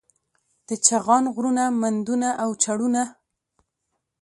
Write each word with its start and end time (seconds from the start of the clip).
د 0.67 0.69
چغان 0.85 1.23
غرونه، 1.35 1.63
مندونه 1.81 2.29
او 2.43 2.49
چړونه 2.63 3.03